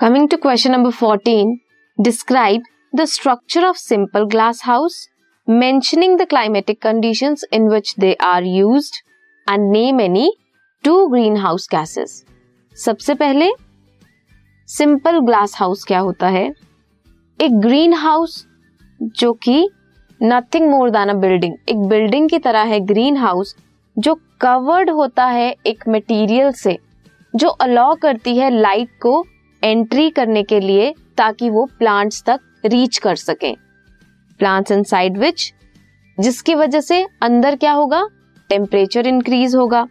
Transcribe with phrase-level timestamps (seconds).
[0.00, 1.58] Coming to question number fourteen
[2.00, 2.62] describe
[2.94, 5.08] the structure of simple glass house
[5.48, 8.90] mentioning the climatic condition in which they are use
[9.52, 10.32] and name any
[10.84, 12.24] two greenhouse gases
[12.84, 13.50] सबसे पहले
[14.68, 16.54] simple glass house क्या होता है?
[17.40, 18.46] एक green house
[19.02, 19.68] जो कि
[20.22, 23.56] nothing more than a building एक building की तरह है ग्रीन हाउस
[23.98, 26.78] जो कवर्ड होता है एक मटीरियल से,
[27.36, 29.24] जो अलाउ करती है लाइट को
[29.62, 33.52] एंट्री करने के लिए ताकि वो प्लांट्स तक रीच कर सके।
[34.40, 35.52] प्लांट्स इन साइड विच,
[36.18, 38.06] जिसकी वजह से अंदर क्या होगा?
[38.50, 39.86] टेम्परेचर इंक्रीज होगा।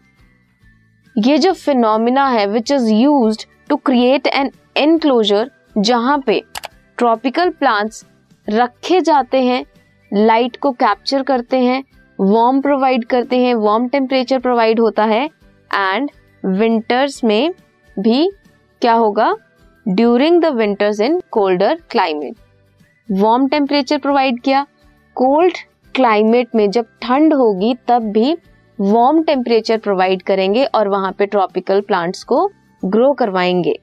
[1.16, 6.42] ये जो फिनोमिना है which is use to create an enclosure जहाँ पे
[6.98, 8.06] ट्रॉपिकल प्लांट्स
[8.48, 9.64] रखे जाते हैं
[10.12, 11.84] लाइट को कैप्चर करते हैं
[12.20, 15.24] वार्म प्रोवाइड करते हैं वार्म टेम्परेचर प्रोवाइड होता है
[15.72, 16.10] एंड
[16.44, 17.54] विंटर्स में
[17.98, 18.32] भी
[18.82, 19.34] क्या होगा?
[19.90, 22.36] During the winters in colder climate
[23.10, 24.66] warm temperature provide किया।
[25.16, 25.58] कोल्ड
[25.96, 28.34] क्लाइमेट में जब ठंड होगी, तब भी
[28.80, 32.46] वार्म टेम्परेचर प्रोवाइड करेंगे और वहाँ पे ट्रॉपिकल प्लांट्स को
[32.84, 33.74] ग्रो करवाएँगे।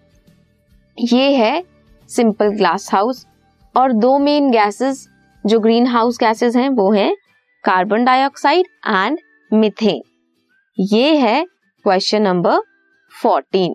[0.99, 1.63] ये है
[2.11, 3.27] सिंपल ग्लास हाउस
[3.75, 5.07] और दो मेन गैसेस
[5.45, 7.15] जो ग्रीन हाउस गैसेस हैं, वो हैं
[7.65, 9.19] कार्बन डाइऑक्साइड एंड
[9.53, 10.01] मिथेन
[10.79, 11.45] ये है
[11.85, 12.61] question number
[13.23, 13.75] fourteen